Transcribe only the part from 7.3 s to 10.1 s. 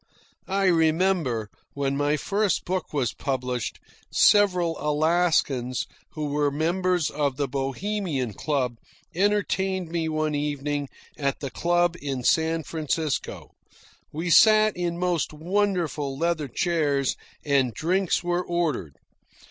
the Bohemian Club, entertained me